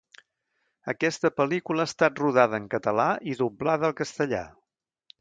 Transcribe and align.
Aquesta 0.93 1.31
pel·lícula 1.41 1.85
ha 1.87 1.91
estat 1.91 2.23
rodada 2.23 2.59
en 2.63 2.67
català 2.75 3.09
i 3.35 3.39
doblada 3.45 3.93
al 3.93 3.99
castellà. 4.05 4.45